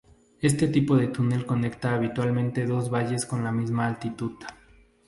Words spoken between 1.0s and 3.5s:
túnel conecta habitualmente dos valles con